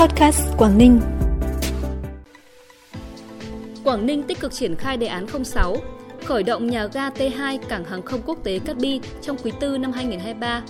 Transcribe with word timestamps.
Podcast 0.00 0.40
Quảng 0.56 0.78
Ninh. 0.78 1.00
Quảng 3.84 4.06
Ninh 4.06 4.22
tích 4.22 4.40
cực 4.40 4.52
triển 4.52 4.76
khai 4.76 4.96
đề 4.96 5.06
án 5.06 5.26
06, 5.44 5.76
khởi 6.24 6.42
động 6.42 6.66
nhà 6.66 6.86
ga 6.86 7.10
T2 7.10 7.58
cảng 7.68 7.84
hàng 7.84 8.02
không 8.02 8.20
quốc 8.26 8.38
tế 8.44 8.58
Cát 8.58 8.76
Bi 8.76 9.00
trong 9.22 9.36
quý 9.44 9.52
tư 9.60 9.78
năm 9.78 9.92
2023. 9.92 10.62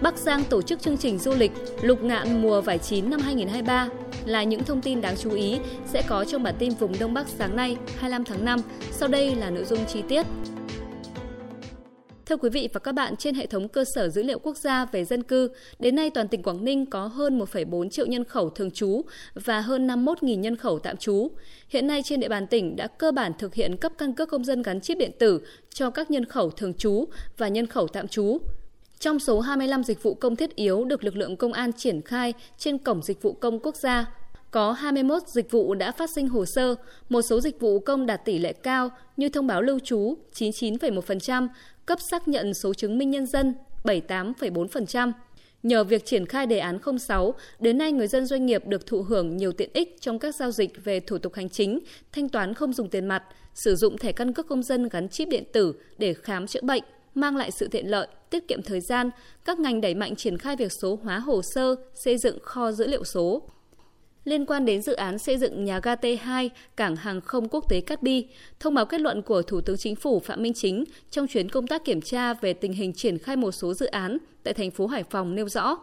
Bắc 0.00 0.16
Giang 0.16 0.44
tổ 0.44 0.62
chức 0.62 0.80
chương 0.80 0.98
trình 0.98 1.18
du 1.18 1.34
lịch 1.34 1.52
Lục 1.82 2.02
Ngạn 2.02 2.42
mùa 2.42 2.60
vải 2.60 2.78
chín 2.78 3.10
năm 3.10 3.20
2023 3.20 3.88
là 4.24 4.42
những 4.42 4.64
thông 4.64 4.80
tin 4.80 5.00
đáng 5.00 5.16
chú 5.16 5.30
ý 5.30 5.58
sẽ 5.86 6.02
có 6.08 6.24
trong 6.24 6.42
bản 6.42 6.54
tin 6.58 6.70
vùng 6.70 6.98
Đông 6.98 7.14
Bắc 7.14 7.28
sáng 7.28 7.56
nay 7.56 7.76
25 7.98 8.24
tháng 8.24 8.44
5. 8.44 8.60
Sau 8.90 9.08
đây 9.08 9.34
là 9.34 9.50
nội 9.50 9.64
dung 9.64 9.86
chi 9.86 10.02
tiết. 10.08 10.26
Thưa 12.26 12.36
quý 12.36 12.50
vị 12.50 12.68
và 12.72 12.80
các 12.80 12.92
bạn, 12.92 13.16
trên 13.16 13.34
hệ 13.34 13.46
thống 13.46 13.68
cơ 13.68 13.84
sở 13.94 14.08
dữ 14.08 14.22
liệu 14.22 14.38
quốc 14.38 14.56
gia 14.56 14.84
về 14.84 15.04
dân 15.04 15.22
cư, 15.22 15.50
đến 15.78 15.96
nay 15.96 16.10
toàn 16.10 16.28
tỉnh 16.28 16.42
Quảng 16.42 16.64
Ninh 16.64 16.86
có 16.86 17.06
hơn 17.06 17.38
1,4 17.38 17.88
triệu 17.88 18.06
nhân 18.06 18.24
khẩu 18.24 18.50
thường 18.50 18.70
trú 18.70 19.02
và 19.34 19.60
hơn 19.60 19.86
51.000 19.86 20.38
nhân 20.38 20.56
khẩu 20.56 20.78
tạm 20.78 20.96
trú. 20.96 21.30
Hiện 21.68 21.86
nay 21.86 22.02
trên 22.04 22.20
địa 22.20 22.28
bàn 22.28 22.46
tỉnh 22.46 22.76
đã 22.76 22.86
cơ 22.86 23.12
bản 23.12 23.32
thực 23.38 23.54
hiện 23.54 23.76
cấp 23.76 23.92
căn 23.98 24.14
cước 24.14 24.28
công 24.28 24.44
dân 24.44 24.62
gắn 24.62 24.80
chip 24.80 24.98
điện 24.98 25.10
tử 25.18 25.40
cho 25.74 25.90
các 25.90 26.10
nhân 26.10 26.24
khẩu 26.24 26.50
thường 26.50 26.74
trú 26.74 27.04
và 27.38 27.48
nhân 27.48 27.66
khẩu 27.66 27.88
tạm 27.88 28.08
trú. 28.08 28.38
Trong 28.98 29.18
số 29.18 29.40
25 29.40 29.84
dịch 29.84 30.02
vụ 30.02 30.14
công 30.14 30.36
thiết 30.36 30.56
yếu 30.56 30.84
được 30.84 31.04
lực 31.04 31.16
lượng 31.16 31.36
công 31.36 31.52
an 31.52 31.72
triển 31.72 32.02
khai 32.02 32.34
trên 32.58 32.78
Cổng 32.78 33.02
Dịch 33.02 33.22
vụ 33.22 33.32
Công 33.32 33.58
Quốc 33.60 33.76
gia, 33.76 34.06
có 34.52 34.72
21 34.72 35.22
dịch 35.26 35.50
vụ 35.50 35.74
đã 35.74 35.92
phát 35.92 36.10
sinh 36.10 36.28
hồ 36.28 36.44
sơ, 36.46 36.74
một 37.08 37.22
số 37.22 37.40
dịch 37.40 37.60
vụ 37.60 37.78
công 37.78 38.06
đạt 38.06 38.24
tỷ 38.24 38.38
lệ 38.38 38.52
cao 38.52 38.90
như 39.16 39.28
thông 39.28 39.46
báo 39.46 39.62
lưu 39.62 39.78
trú 39.78 40.14
99,1%, 40.34 41.48
cấp 41.86 41.98
xác 42.10 42.28
nhận 42.28 42.54
số 42.54 42.74
chứng 42.74 42.98
minh 42.98 43.10
nhân 43.10 43.26
dân 43.26 43.54
78,4%. 43.84 45.12
Nhờ 45.62 45.84
việc 45.84 46.06
triển 46.06 46.26
khai 46.26 46.46
đề 46.46 46.58
án 46.58 46.78
06, 46.98 47.34
đến 47.60 47.78
nay 47.78 47.92
người 47.92 48.06
dân 48.06 48.26
doanh 48.26 48.46
nghiệp 48.46 48.66
được 48.66 48.86
thụ 48.86 49.02
hưởng 49.02 49.36
nhiều 49.36 49.52
tiện 49.52 49.70
ích 49.72 49.96
trong 50.00 50.18
các 50.18 50.34
giao 50.34 50.50
dịch 50.50 50.84
về 50.84 51.00
thủ 51.00 51.18
tục 51.18 51.34
hành 51.34 51.48
chính, 51.48 51.78
thanh 52.12 52.28
toán 52.28 52.54
không 52.54 52.72
dùng 52.72 52.88
tiền 52.88 53.06
mặt, 53.06 53.22
sử 53.54 53.76
dụng 53.76 53.98
thẻ 53.98 54.12
căn 54.12 54.32
cước 54.32 54.48
công 54.48 54.62
dân 54.62 54.88
gắn 54.88 55.08
chip 55.08 55.28
điện 55.28 55.44
tử 55.52 55.74
để 55.98 56.14
khám 56.14 56.46
chữa 56.46 56.62
bệnh, 56.62 56.82
mang 57.14 57.36
lại 57.36 57.50
sự 57.50 57.68
tiện 57.68 57.90
lợi, 57.90 58.06
tiết 58.30 58.48
kiệm 58.48 58.62
thời 58.62 58.80
gian. 58.80 59.10
Các 59.44 59.58
ngành 59.58 59.80
đẩy 59.80 59.94
mạnh 59.94 60.16
triển 60.16 60.38
khai 60.38 60.56
việc 60.56 60.72
số 60.72 60.98
hóa 61.02 61.18
hồ 61.18 61.42
sơ, 61.42 61.76
xây 61.94 62.18
dựng 62.18 62.38
kho 62.42 62.72
dữ 62.72 62.86
liệu 62.86 63.04
số 63.04 63.42
liên 64.24 64.46
quan 64.46 64.64
đến 64.64 64.82
dự 64.82 64.92
án 64.92 65.18
xây 65.18 65.38
dựng 65.38 65.64
nhà 65.64 65.80
ga 65.82 65.94
T2 65.94 66.48
cảng 66.76 66.96
hàng 66.96 67.20
không 67.20 67.48
quốc 67.48 67.68
tế 67.68 67.80
Cát 67.80 68.02
Bi, 68.02 68.26
thông 68.60 68.74
báo 68.74 68.86
kết 68.86 69.00
luận 69.00 69.22
của 69.22 69.42
Thủ 69.42 69.60
tướng 69.60 69.76
Chính 69.76 69.96
phủ 69.96 70.20
Phạm 70.20 70.42
Minh 70.42 70.52
Chính 70.54 70.84
trong 71.10 71.26
chuyến 71.26 71.48
công 71.48 71.66
tác 71.66 71.84
kiểm 71.84 72.00
tra 72.00 72.34
về 72.34 72.52
tình 72.52 72.72
hình 72.72 72.92
triển 72.92 73.18
khai 73.18 73.36
một 73.36 73.52
số 73.52 73.74
dự 73.74 73.86
án 73.86 74.18
tại 74.44 74.54
thành 74.54 74.70
phố 74.70 74.86
Hải 74.86 75.04
Phòng 75.04 75.34
nêu 75.34 75.48
rõ. 75.48 75.78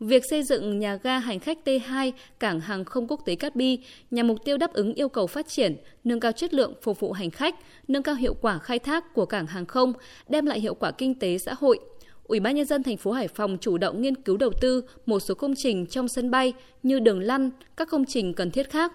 Việc 0.00 0.22
xây 0.30 0.42
dựng 0.42 0.78
nhà 0.78 0.98
ga 1.02 1.18
hành 1.18 1.40
khách 1.40 1.58
T2 1.64 2.12
cảng 2.40 2.60
hàng 2.60 2.84
không 2.84 3.06
quốc 3.08 3.20
tế 3.24 3.34
Cát 3.34 3.56
Bi 3.56 3.78
nhằm 4.10 4.26
mục 4.26 4.38
tiêu 4.44 4.56
đáp 4.56 4.72
ứng 4.72 4.94
yêu 4.94 5.08
cầu 5.08 5.26
phát 5.26 5.48
triển, 5.48 5.76
nâng 6.04 6.20
cao 6.20 6.32
chất 6.32 6.54
lượng 6.54 6.74
phục 6.82 7.00
vụ 7.00 7.12
hành 7.12 7.30
khách, 7.30 7.54
nâng 7.88 8.02
cao 8.02 8.14
hiệu 8.14 8.34
quả 8.34 8.58
khai 8.58 8.78
thác 8.78 9.14
của 9.14 9.26
cảng 9.26 9.46
hàng 9.46 9.66
không, 9.66 9.92
đem 10.28 10.46
lại 10.46 10.60
hiệu 10.60 10.74
quả 10.74 10.90
kinh 10.90 11.18
tế 11.18 11.38
xã 11.38 11.54
hội– 11.54 11.78
Ủy 12.24 12.40
ban 12.40 12.56
nhân 12.56 12.66
dân 12.66 12.82
thành 12.82 12.96
phố 12.96 13.12
Hải 13.12 13.28
Phòng 13.28 13.56
chủ 13.60 13.78
động 13.78 14.02
nghiên 14.02 14.14
cứu 14.14 14.36
đầu 14.36 14.52
tư 14.60 14.84
một 15.06 15.20
số 15.20 15.34
công 15.34 15.54
trình 15.54 15.86
trong 15.86 16.08
sân 16.08 16.30
bay 16.30 16.52
như 16.82 16.98
đường 16.98 17.20
lăn, 17.20 17.50
các 17.76 17.88
công 17.90 18.04
trình 18.04 18.34
cần 18.34 18.50
thiết 18.50 18.70
khác, 18.70 18.92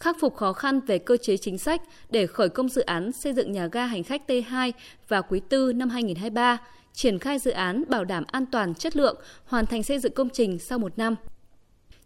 khắc 0.00 0.16
phục 0.20 0.36
khó 0.36 0.52
khăn 0.52 0.80
về 0.80 0.98
cơ 0.98 1.16
chế 1.16 1.36
chính 1.36 1.58
sách 1.58 1.82
để 2.10 2.26
khởi 2.26 2.48
công 2.48 2.68
dự 2.68 2.82
án 2.82 3.12
xây 3.12 3.32
dựng 3.32 3.52
nhà 3.52 3.66
ga 3.66 3.86
hành 3.86 4.02
khách 4.02 4.22
T2 4.26 4.72
vào 5.08 5.22
quý 5.28 5.40
4 5.50 5.78
năm 5.78 5.90
2023, 5.90 6.58
triển 6.92 7.18
khai 7.18 7.38
dự 7.38 7.50
án 7.50 7.84
bảo 7.88 8.04
đảm 8.04 8.24
an 8.26 8.46
toàn 8.46 8.74
chất 8.74 8.96
lượng, 8.96 9.16
hoàn 9.44 9.66
thành 9.66 9.82
xây 9.82 9.98
dựng 9.98 10.12
công 10.12 10.28
trình 10.30 10.58
sau 10.58 10.78
một 10.78 10.98
năm. 10.98 11.16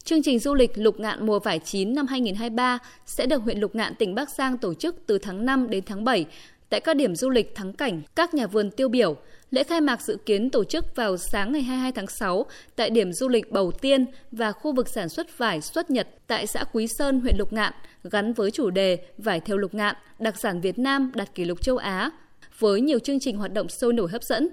Chương 0.04 0.22
trình 0.22 0.38
du 0.38 0.54
lịch 0.54 0.70
Lục 0.74 1.00
Ngạn 1.00 1.27
mùa 1.27 1.38
vải 1.38 1.58
chín 1.58 1.94
năm 1.94 2.06
2023 2.06 2.78
sẽ 3.06 3.27
được 3.27 3.42
huyện 3.42 3.58
Lục 3.58 3.74
Ngạn 3.74 3.94
tỉnh 3.94 4.14
Bắc 4.14 4.30
Giang 4.30 4.58
tổ 4.58 4.74
chức 4.74 4.97
từ 5.06 5.19
tháng 5.19 5.47
5 5.47 5.70
đến 5.70 5.84
tháng 5.86 6.04
7 6.04 6.27
tại 6.69 6.81
các 6.81 6.97
điểm 6.97 7.16
du 7.16 7.31
lịch 7.31 7.54
thắng 7.54 7.72
cảnh, 7.72 8.03
các 8.15 8.34
nhà 8.34 8.47
vườn 8.47 8.71
tiêu 8.71 8.88
biểu. 8.88 9.16
Lễ 9.50 9.65
khai 9.65 9.81
mạc 9.81 10.03
dự 10.03 10.16
kiến 10.27 10.50
tổ 10.50 10.65
chức 10.65 10.97
vào 10.97 11.16
sáng 11.16 11.53
ngày 11.53 11.62
22 11.62 11.93
tháng 11.93 12.06
6 12.06 12.47
tại 12.77 12.91
điểm 12.91 13.12
du 13.12 13.28
lịch 13.28 13.50
Bầu 13.50 13.72
Tiên 13.72 14.06
và 14.32 14.53
khu 14.53 14.72
vực 14.72 14.88
sản 14.88 15.09
xuất 15.09 15.38
vải 15.38 15.60
xuất 15.60 15.91
Nhật 15.91 16.09
tại 16.27 16.47
xã 16.47 16.65
Quý 16.72 16.87
Sơn, 16.99 17.21
huyện 17.21 17.37
Lục 17.38 17.53
Ngạn, 17.53 17.72
gắn 18.04 18.32
với 18.32 18.50
chủ 18.50 18.71
đề 18.71 18.99
Vải 19.19 19.41
theo 19.41 19.56
Lục 19.56 19.75
Ngạn, 19.75 19.97
đặc 20.19 20.34
sản 20.38 20.60
Việt 20.60 20.78
Nam 20.78 21.12
đạt 21.15 21.34
kỷ 21.34 21.44
lục 21.44 21.62
châu 21.62 21.77
Á, 21.77 22.10
với 22.59 22.81
nhiều 22.81 22.98
chương 22.98 23.21
trình 23.21 23.37
hoạt 23.37 23.53
động 23.53 23.69
sôi 23.69 23.93
nổi 23.93 24.09
hấp 24.09 24.22
dẫn. 24.22 24.48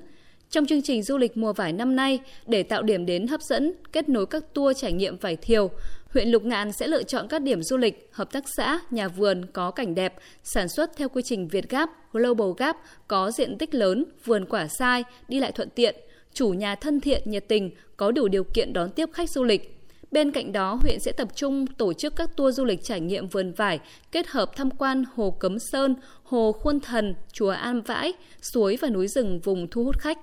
Trong 0.49 0.65
chương 0.65 0.81
trình 0.81 1.03
du 1.03 1.17
lịch 1.17 1.37
mùa 1.37 1.53
vải 1.53 1.73
năm 1.73 1.95
nay, 1.95 2.19
để 2.47 2.63
tạo 2.63 2.81
điểm 2.81 3.05
đến 3.05 3.27
hấp 3.27 3.41
dẫn, 3.41 3.73
kết 3.91 4.09
nối 4.09 4.25
các 4.25 4.53
tour 4.53 4.77
trải 4.81 4.93
nghiệm 4.93 5.17
vải 5.17 5.35
thiều, 5.35 5.69
huyện 6.13 6.29
Lục 6.29 6.43
Ngạn 6.43 6.71
sẽ 6.71 6.87
lựa 6.87 7.03
chọn 7.03 7.27
các 7.27 7.41
điểm 7.41 7.63
du 7.63 7.77
lịch, 7.77 8.09
hợp 8.11 8.31
tác 8.31 8.43
xã, 8.57 8.79
nhà 8.91 9.07
vườn 9.07 9.45
có 9.53 9.71
cảnh 9.71 9.95
đẹp, 9.95 10.13
sản 10.43 10.69
xuất 10.69 10.97
theo 10.97 11.09
quy 11.09 11.21
trình 11.25 11.47
Việt 11.47 11.69
Gap, 11.69 11.89
Global 12.13 12.47
Gap, 12.57 12.77
có 13.07 13.31
diện 13.31 13.57
tích 13.57 13.75
lớn, 13.75 14.05
vườn 14.25 14.45
quả 14.45 14.67
sai, 14.67 15.03
đi 15.27 15.39
lại 15.39 15.51
thuận 15.51 15.69
tiện, 15.69 15.95
chủ 16.33 16.49
nhà 16.49 16.75
thân 16.75 16.99
thiện, 16.99 17.21
nhiệt 17.25 17.47
tình, 17.47 17.71
có 17.97 18.11
đủ 18.11 18.27
điều 18.27 18.43
kiện 18.43 18.73
đón 18.73 18.89
tiếp 18.91 19.09
khách 19.13 19.29
du 19.29 19.43
lịch. 19.43 19.79
Bên 20.11 20.31
cạnh 20.31 20.51
đó, 20.51 20.79
huyện 20.81 20.99
sẽ 20.99 21.11
tập 21.11 21.27
trung 21.35 21.67
tổ 21.67 21.93
chức 21.93 22.15
các 22.15 22.37
tour 22.37 22.57
du 22.57 22.65
lịch 22.65 22.79
trải 22.83 22.99
nghiệm 22.99 23.27
vườn 23.27 23.53
vải, 23.53 23.79
kết 24.11 24.27
hợp 24.27 24.55
tham 24.55 24.71
quan 24.71 25.03
Hồ 25.15 25.31
Cấm 25.39 25.57
Sơn, 25.59 25.95
Hồ 26.23 26.51
Khuôn 26.51 26.79
Thần, 26.79 27.15
Chùa 27.31 27.49
An 27.49 27.81
Vãi, 27.81 28.13
suối 28.41 28.77
và 28.81 28.89
núi 28.89 29.07
rừng 29.07 29.39
vùng 29.39 29.67
thu 29.67 29.83
hút 29.83 29.99
khách. 29.99 30.17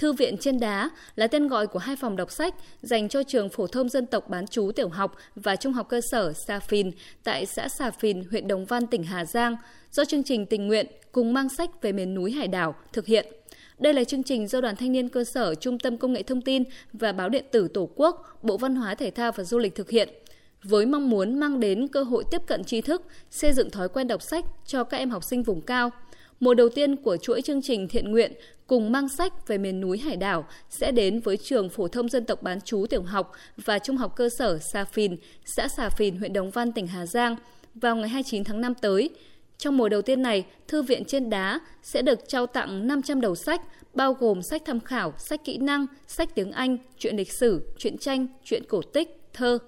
Thư 0.00 0.12
viện 0.12 0.36
trên 0.40 0.60
đá 0.60 0.90
là 1.16 1.26
tên 1.26 1.48
gọi 1.48 1.66
của 1.66 1.78
hai 1.78 1.96
phòng 1.96 2.16
đọc 2.16 2.30
sách 2.30 2.54
dành 2.82 3.08
cho 3.08 3.22
trường 3.22 3.48
phổ 3.48 3.66
thông 3.66 3.88
dân 3.88 4.06
tộc 4.06 4.28
bán 4.28 4.46
chú 4.46 4.72
tiểu 4.72 4.88
học 4.88 5.16
và 5.34 5.56
trung 5.56 5.72
học 5.72 5.88
cơ 5.88 6.00
sở 6.10 6.32
Sa 6.46 6.60
Phìn 6.60 6.90
tại 7.24 7.46
xã 7.46 7.68
Sa 7.68 7.90
Phìn, 7.90 8.24
huyện 8.30 8.48
Đồng 8.48 8.64
Văn, 8.64 8.86
tỉnh 8.86 9.02
Hà 9.02 9.24
Giang, 9.24 9.56
do 9.92 10.04
chương 10.04 10.22
trình 10.22 10.46
tình 10.46 10.66
nguyện 10.66 10.86
cùng 11.12 11.32
mang 11.32 11.48
sách 11.48 11.82
về 11.82 11.92
miền 11.92 12.14
núi 12.14 12.32
hải 12.32 12.48
đảo 12.48 12.74
thực 12.92 13.06
hiện. 13.06 13.26
Đây 13.78 13.94
là 13.94 14.04
chương 14.04 14.22
trình 14.22 14.48
do 14.48 14.60
Đoàn 14.60 14.76
Thanh 14.76 14.92
niên 14.92 15.08
cơ 15.08 15.24
sở 15.24 15.54
Trung 15.54 15.78
tâm 15.78 15.98
Công 15.98 16.12
nghệ 16.12 16.22
Thông 16.22 16.42
tin 16.42 16.64
và 16.92 17.12
Báo 17.12 17.28
điện 17.28 17.44
tử 17.50 17.68
Tổ 17.68 17.88
quốc, 17.94 18.38
Bộ 18.42 18.56
Văn 18.56 18.76
hóa 18.76 18.94
Thể 18.94 19.10
thao 19.10 19.32
và 19.32 19.44
Du 19.44 19.58
lịch 19.58 19.74
thực 19.74 19.90
hiện 19.90 20.08
với 20.62 20.86
mong 20.86 21.10
muốn 21.10 21.40
mang 21.40 21.60
đến 21.60 21.88
cơ 21.88 22.02
hội 22.02 22.24
tiếp 22.30 22.42
cận 22.46 22.64
tri 22.64 22.80
thức, 22.80 23.02
xây 23.30 23.52
dựng 23.52 23.70
thói 23.70 23.88
quen 23.88 24.08
đọc 24.08 24.22
sách 24.22 24.44
cho 24.66 24.84
các 24.84 24.96
em 24.96 25.10
học 25.10 25.24
sinh 25.24 25.42
vùng 25.42 25.60
cao– 25.60 25.90
Mùa 26.40 26.54
đầu 26.54 26.68
tiên 26.68 26.96
của 26.96 27.16
chuỗi 27.16 27.42
chương 27.42 27.62
trình 27.62 27.88
thiện 27.88 28.10
nguyện 28.10 28.32
cùng 28.66 28.92
mang 28.92 29.08
sách 29.08 29.48
về 29.48 29.58
miền 29.58 29.80
núi 29.80 29.98
hải 29.98 30.16
đảo 30.16 30.46
sẽ 30.70 30.92
đến 30.92 31.20
với 31.20 31.36
trường 31.36 31.68
phổ 31.68 31.88
thông 31.88 32.08
dân 32.08 32.24
tộc 32.24 32.42
bán 32.42 32.60
chú 32.60 32.86
tiểu 32.86 33.02
học 33.02 33.32
và 33.56 33.78
trung 33.78 33.96
học 33.96 34.16
cơ 34.16 34.28
sở 34.38 34.58
Sa 34.58 34.84
Phìn, 34.84 35.16
xã 35.56 35.68
Sa 35.68 35.88
Phìn, 35.88 36.16
huyện 36.16 36.32
Đồng 36.32 36.50
Văn, 36.50 36.72
tỉnh 36.72 36.86
Hà 36.86 37.06
Giang 37.06 37.36
vào 37.74 37.96
ngày 37.96 38.08
29 38.08 38.44
tháng 38.44 38.60
5 38.60 38.74
tới. 38.74 39.10
Trong 39.58 39.76
mùa 39.76 39.88
đầu 39.88 40.02
tiên 40.02 40.22
này, 40.22 40.44
Thư 40.68 40.82
viện 40.82 41.04
trên 41.04 41.30
đá 41.30 41.60
sẽ 41.82 42.02
được 42.02 42.28
trao 42.28 42.46
tặng 42.46 42.86
500 42.86 43.20
đầu 43.20 43.34
sách, 43.34 43.60
bao 43.94 44.12
gồm 44.12 44.42
sách 44.42 44.62
tham 44.64 44.80
khảo, 44.80 45.14
sách 45.18 45.44
kỹ 45.44 45.58
năng, 45.58 45.86
sách 46.06 46.34
tiếng 46.34 46.52
Anh, 46.52 46.78
truyện 46.98 47.16
lịch 47.16 47.32
sử, 47.32 47.74
truyện 47.78 47.98
tranh, 47.98 48.26
truyện 48.44 48.62
cổ 48.68 48.82
tích, 48.82 49.08
thơ, 49.32 49.58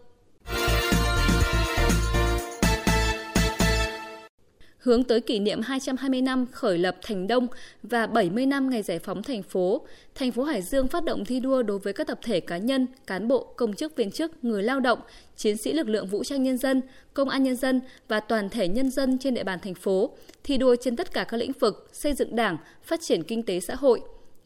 hướng 4.83 5.05
tới 5.05 5.21
kỷ 5.21 5.39
niệm 5.39 5.61
220 5.61 6.23
năm 6.23 6.47
khởi 6.53 6.79
lập 6.79 6.97
Thành 7.03 7.27
Đông 7.27 7.47
và 7.83 8.07
70 8.07 8.47
năm 8.47 8.71
ngày 8.71 8.83
giải 8.83 8.99
phóng 8.99 9.23
thành 9.23 9.43
phố, 9.43 9.87
thành 10.15 10.33
phố 10.33 10.43
Hải 10.43 10.63
Dương 10.63 10.89
phát 10.89 11.05
động 11.05 11.25
thi 11.25 11.41
đua 11.41 11.63
đối 11.63 11.79
với 11.79 11.93
các 11.93 12.07
tập 12.07 12.19
thể 12.23 12.41
cá 12.41 12.59
nhân, 12.59 12.87
cán 13.07 13.29
bộ, 13.29 13.55
công 13.57 13.75
chức 13.75 13.97
viên 13.97 14.11
chức, 14.11 14.45
người 14.45 14.63
lao 14.63 14.81
động, 14.81 14.99
chiến 15.37 15.57
sĩ 15.57 15.73
lực 15.73 15.89
lượng 15.89 16.07
vũ 16.07 16.25
trang 16.25 16.43
nhân 16.43 16.59
dân, 16.59 16.83
công 17.15 17.29
an 17.29 17.43
nhân 17.43 17.57
dân 17.57 17.81
và 18.09 18.21
toàn 18.21 18.51
thể 18.51 18.69
nhân 18.69 18.91
dân 18.91 19.19
trên 19.19 19.35
địa 19.35 19.45
bàn 19.45 19.59
thành 19.63 19.75
phố, 19.75 20.11
thi 20.45 20.57
đua 20.57 20.77
trên 20.77 20.97
tất 20.97 21.13
cả 21.13 21.25
các 21.25 21.37
lĩnh 21.37 21.53
vực 21.53 21.89
xây 21.93 22.15
dựng 22.15 22.37
Đảng, 22.37 22.57
phát 22.83 23.01
triển 23.01 23.23
kinh 23.23 23.43
tế 23.43 23.61
xã 23.61 23.75
hội. 23.75 24.01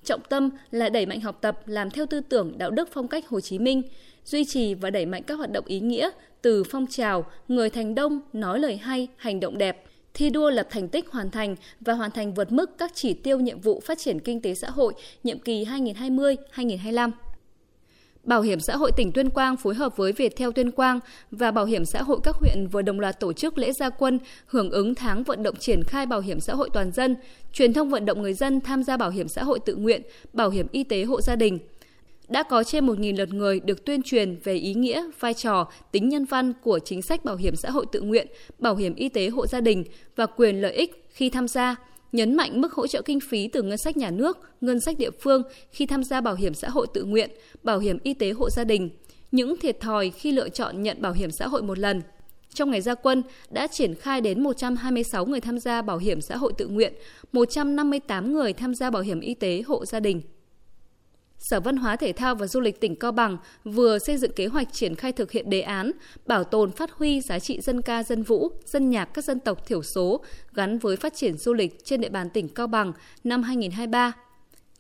Trọng 0.04 0.20
tâm 0.28 0.50
là 0.70 0.88
đẩy 0.88 1.06
mạnh 1.06 1.20
học 1.20 1.38
tập 1.41 1.60
làm 1.66 1.91
theo 1.91 2.06
tư 2.06 2.20
tưởng 2.20 2.58
đạo 2.58 2.70
đức 2.70 2.88
phong 2.92 3.08
cách 3.08 3.28
Hồ 3.28 3.41
Chí 3.41 3.58
Minh, 3.58 3.82
duy 4.24 4.44
trì 4.44 4.74
và 4.74 4.91
đẩy 4.91 5.06
mạnh 5.06 5.22
các 5.22 5.34
hoạt 5.34 5.53
động 5.53 5.65
ý 5.66 5.80
nghĩa 5.80 6.10
từ 6.42 6.65
phong 6.65 6.86
trào 6.86 7.27
người 7.48 7.71
thành 7.71 7.94
đông 7.94 8.21
nói 8.33 8.59
lời 8.59 8.77
hay, 8.77 9.09
hành 9.16 9.41
động 9.41 9.59
đẹp– 9.59 9.84
thi 10.16 10.30
đua 10.30 10.51
lập 10.51 10.66
thành 10.71 10.89
tích 10.89 11.10
hoàn 11.10 11.30
thành 11.30 11.57
và 11.80 11.92
hoàn 11.92 12.10
thành 12.10 12.34
vượt 12.34 12.53
mức 12.53 12.78
các 12.78 12.92
chỉ 12.95 13.15
tiêu 13.15 13.39
nhiệm 13.39 13.60
vụ 13.60 13.83
phát 13.86 13.98
triển 13.98 14.21
kinh 14.21 14.41
tế 14.41 14.54
xã 14.54 14.71
hội 14.71 14.95
nhiệm 15.24 15.39
kỳ 15.39 15.65
2020-2025. 15.65 17.10
Bảo 18.24 18.42
hiểm 18.42 18.60
xã 18.60 18.77
hội 18.77 18.91
tỉnh 18.97 19.13
Tuyên 19.13 19.30
Quang 19.30 19.57
phối 19.57 19.74
hợp 19.74 19.97
với 19.97 20.13
Viettel 20.13 20.51
Tuyên 20.54 20.71
Quang 20.71 21.01
và 21.30 21.51
Bảo 21.51 21.65
hiểm 21.65 21.84
xã 21.84 22.03
hội 22.03 22.18
các 22.22 22.36
huyện 22.36 22.68
vừa 22.68 22.83
đồng 22.83 23.01
loạt 23.01 23.21
tổ 23.21 23.33
chức 23.33 23.59
lễ 23.59 23.72
gia 23.72 23.91
quân 23.91 24.18
hưởng 24.47 24.71
ứng 24.71 24.95
tháng 24.95 25.22
vận 25.22 25.42
động 25.42 25.57
triển 25.57 25.84
khai 25.84 26.07
bảo 26.07 26.21
hiểm 26.21 26.41
xã 26.41 26.54
hội 26.54 26.71
toàn 26.72 26.92
dân, 26.92 27.16
truyền 27.53 27.72
thông 27.72 27.91
vận 27.91 28.04
động 28.04 28.22
người 28.22 28.34
dân 28.34 28.60
tham 28.60 28.83
gia 28.83 28.97
bảo 28.97 29.10
hiểm 29.10 29.28
xã 29.28 29.45
hội 29.45 29.59
tự 29.66 29.77
nguyện, 29.77 30.03
bảo 30.33 30.51
hiểm 30.51 30.66
y 30.72 30.84
tế 30.84 31.04
hộ 31.04 31.21
gia 31.21 31.36
đình– 31.36 31.59
đã 32.28 32.42
có 32.42 32.64
trên 32.64 32.86
1.000 32.86 33.16
lượt 33.16 33.32
người 33.32 33.60
được 33.60 33.84
tuyên 33.84 34.02
truyền 34.02 34.36
về 34.44 34.54
ý 34.54 34.74
nghĩa, 34.74 35.04
vai 35.20 35.34
trò, 35.34 35.70
tính 35.92 36.08
nhân 36.08 36.24
văn 36.24 36.52
của 36.62 36.78
chính 36.78 37.02
sách 37.02 37.24
bảo 37.24 37.36
hiểm 37.36 37.56
xã 37.56 37.70
hội 37.70 37.86
tự 37.92 38.00
nguyện, 38.00 38.26
bảo 38.58 38.76
hiểm 38.76 38.94
y 38.94 39.08
tế 39.08 39.28
hộ 39.28 39.46
gia 39.46 39.60
đình 39.60 39.84
và 40.16 40.26
quyền 40.26 40.60
lợi 40.60 40.72
ích 40.72 41.06
khi 41.10 41.30
tham 41.30 41.48
gia, 41.48 41.76
nhấn 42.12 42.34
mạnh 42.34 42.60
mức 42.60 42.72
hỗ 42.72 42.86
trợ 42.86 43.02
kinh 43.02 43.20
phí 43.20 43.48
từ 43.48 43.62
ngân 43.62 43.78
sách 43.78 43.96
nhà 43.96 44.10
nước, 44.10 44.38
ngân 44.60 44.80
sách 44.80 44.98
địa 44.98 45.10
phương 45.10 45.42
khi 45.70 45.86
tham 45.86 46.04
gia 46.04 46.20
bảo 46.20 46.34
hiểm 46.34 46.54
xã 46.54 46.68
hội 46.68 46.86
tự 46.94 47.04
nguyện, 47.04 47.30
bảo 47.62 47.78
hiểm 47.78 47.98
y 48.02 48.14
tế 48.14 48.30
hộ 48.30 48.50
gia 48.50 48.64
đình. 48.64 48.90
những 49.30 49.56
thiệt 49.56 49.80
thòi 49.80 50.10
khi 50.10 50.32
lựa 50.32 50.48
chọn 50.48 50.82
nhận 50.82 51.02
bảo 51.02 51.12
hiểm 51.12 51.30
xã 51.30 51.46
hội 51.46 51.62
một 51.62 51.78
lần. 51.78 52.02
Trong 52.54 52.70
ngày 52.70 52.80
gia 52.80 52.94
quân 52.94 53.22
đã 53.50 53.66
triển 53.66 53.94
khai 53.94 54.20
đến 54.20 54.42
126 54.42 55.26
người 55.26 55.40
tham 55.40 55.58
gia 55.58 55.82
bảo 55.82 55.98
hiểm 55.98 56.20
xã 56.20 56.36
hội 56.36 56.52
tự 56.58 56.66
nguyện, 56.66 56.92
158 57.32 58.32
người 58.32 58.52
tham 58.52 58.74
gia 58.74 58.90
bảo 58.90 59.02
hiểm 59.02 59.20
y 59.20 59.34
tế 59.34 59.62
hộ 59.66 59.84
gia 59.84 60.00
đình. 60.00 60.22
Sở 61.48 61.60
Văn 61.60 61.77
hóa 61.77 61.97
Thể 61.97 62.13
thao 62.13 62.34
và 62.34 62.47
Du 62.47 62.60
lịch 62.60 62.81
tỉnh 62.81 62.97
Cao 62.97 63.13
Bằng 63.13 63.37
vừa 63.65 63.98
xây 63.98 64.16
dựng 64.16 64.33
kế 64.37 64.47
hoạch 64.47 64.72
triển 64.72 64.95
khai 64.95 65.13
thực 65.13 65.31
hiện 65.31 65.51
đề 65.51 65.60
án 65.60 65.91
bảo 66.27 66.45
tồn 66.45 66.72
phát 66.72 66.91
huy 66.91 67.21
giá 67.21 67.39
trị 67.39 67.60
dân 67.60 67.83
ca 67.83 68.03
dân 68.03 68.22
vũ, 68.22 68.51
dân 68.65 68.91
nhạc 68.91 69.04
các 69.04 69.25
dân 69.25 69.41
tộc 69.41 69.66
thiểu 69.66 69.83
số 69.83 70.25
gắn 70.54 70.78
với 70.78 70.97
phát 70.97 71.15
triển 71.15 71.39
du 71.39 71.53
lịch 71.53 71.84
trên 71.84 72.01
địa 72.01 72.09
bàn 72.09 72.31
tỉnh 72.31 72.48
Cao 72.48 72.66
Bằng 72.66 72.93
năm 73.25 73.43
2023. 73.43 74.13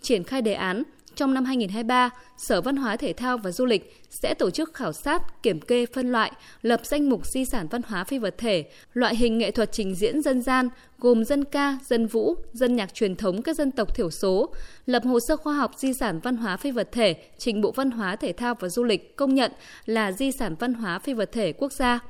Triển 0.00 0.24
khai 0.24 0.42
đề 0.42 0.54
án, 0.54 0.82
trong 1.16 1.34
năm 1.34 1.44
2023, 1.44 2.10
Sở 2.36 2.60
Văn 2.60 2.76
hóa 2.76 2.96
Thể 2.96 3.12
thao 3.12 3.38
và 3.38 3.50
Du 3.50 3.66
lịch 3.66 4.04
sẽ 4.10 4.34
tổ 4.34 4.50
chức 4.50 4.74
khảo 4.74 4.92
sát, 4.92 5.42
kiểm 5.42 5.60
kê, 5.60 5.86
phân 5.86 6.12
loại, 6.12 6.32
lập 6.62 6.80
danh 6.84 7.08
mục 7.08 7.26
di 7.26 7.44
sản 7.44 7.66
văn 7.70 7.82
hóa 7.82 8.04
phi 8.04 8.18
vật 8.18 8.34
thể, 8.38 8.64
loại 8.92 9.16
hình 9.16 9.38
nghệ 9.38 9.50
thuật 9.50 9.72
trình 9.72 9.94
diễn 9.94 10.22
dân 10.22 10.42
gian 10.42 10.68
gồm 10.98 11.24
dân 11.24 11.44
ca, 11.44 11.78
dân 11.86 12.06
vũ, 12.06 12.34
dân 12.52 12.76
nhạc 12.76 12.94
truyền 12.94 13.16
thống 13.16 13.42
các 13.42 13.56
dân 13.56 13.70
tộc 13.70 13.96
thiểu 13.96 14.10
số, 14.10 14.54
lập 14.86 15.02
hồ 15.04 15.18
sơ 15.28 15.36
khoa 15.36 15.54
học 15.54 15.70
di 15.76 15.92
sản 15.92 16.20
văn 16.22 16.36
hóa 16.36 16.56
phi 16.56 16.70
vật 16.70 16.88
thể, 16.92 17.14
trình 17.38 17.60
Bộ 17.60 17.72
Văn 17.72 17.90
hóa 17.90 18.16
Thể 18.16 18.32
thao 18.32 18.54
và 18.60 18.68
Du 18.68 18.84
lịch 18.84 19.16
công 19.16 19.34
nhận 19.34 19.52
là 19.86 20.12
di 20.12 20.30
sản 20.32 20.54
văn 20.58 20.74
hóa 20.74 20.98
phi 20.98 21.14
vật 21.14 21.32
thể 21.32 21.52
quốc 21.52 21.72
gia. 21.72 22.00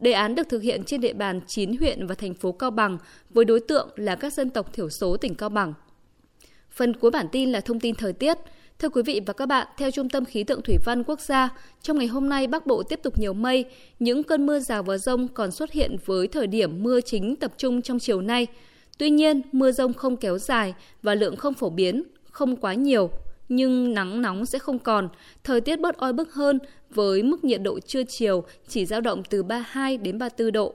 Đề 0.00 0.12
án 0.12 0.34
được 0.34 0.48
thực 0.48 0.62
hiện 0.62 0.84
trên 0.84 1.00
địa 1.00 1.12
bàn 1.12 1.40
9 1.46 1.76
huyện 1.76 2.06
và 2.06 2.14
thành 2.14 2.34
phố 2.34 2.52
Cao 2.52 2.70
Bằng 2.70 2.98
với 3.30 3.44
đối 3.44 3.60
tượng 3.60 3.88
là 3.96 4.14
các 4.14 4.32
dân 4.32 4.50
tộc 4.50 4.72
thiểu 4.72 4.90
số 4.90 5.16
tỉnh 5.16 5.34
Cao 5.34 5.48
Bằng. 5.48 5.74
Phần 6.72 6.96
cuối 6.96 7.10
bản 7.10 7.26
tin 7.32 7.52
là 7.52 7.60
thông 7.60 7.80
tin 7.80 7.94
thời 7.94 8.12
tiết. 8.12 8.38
Thưa 8.78 8.88
quý 8.88 9.02
vị 9.02 9.20
và 9.26 9.32
các 9.32 9.46
bạn, 9.46 9.66
theo 9.78 9.90
Trung 9.90 10.08
tâm 10.08 10.24
Khí 10.24 10.44
tượng 10.44 10.62
Thủy 10.62 10.76
văn 10.84 11.04
Quốc 11.04 11.20
gia, 11.20 11.48
trong 11.82 11.98
ngày 11.98 12.06
hôm 12.06 12.28
nay 12.28 12.46
Bắc 12.46 12.66
Bộ 12.66 12.82
tiếp 12.82 13.00
tục 13.02 13.18
nhiều 13.18 13.32
mây, 13.32 13.64
những 13.98 14.22
cơn 14.22 14.46
mưa 14.46 14.58
rào 14.58 14.82
và 14.82 14.98
rông 14.98 15.28
còn 15.28 15.50
xuất 15.50 15.72
hiện 15.72 15.96
với 16.04 16.28
thời 16.28 16.46
điểm 16.46 16.82
mưa 16.82 17.00
chính 17.00 17.36
tập 17.36 17.52
trung 17.56 17.82
trong 17.82 17.98
chiều 17.98 18.20
nay. 18.20 18.46
Tuy 18.98 19.10
nhiên, 19.10 19.42
mưa 19.52 19.72
rông 19.72 19.94
không 19.94 20.16
kéo 20.16 20.38
dài 20.38 20.74
và 21.02 21.14
lượng 21.14 21.36
không 21.36 21.54
phổ 21.54 21.70
biến, 21.70 22.02
không 22.30 22.56
quá 22.56 22.74
nhiều, 22.74 23.10
nhưng 23.48 23.94
nắng 23.94 24.22
nóng 24.22 24.46
sẽ 24.46 24.58
không 24.58 24.78
còn, 24.78 25.08
thời 25.44 25.60
tiết 25.60 25.80
bớt 25.80 25.96
oi 25.96 26.12
bức 26.12 26.34
hơn 26.34 26.58
với 26.90 27.22
mức 27.22 27.44
nhiệt 27.44 27.62
độ 27.62 27.80
trưa 27.80 28.02
chiều 28.08 28.44
chỉ 28.68 28.86
dao 28.86 29.00
động 29.00 29.22
từ 29.30 29.42
32 29.42 29.96
đến 29.96 30.18
34 30.18 30.52
độ. 30.52 30.74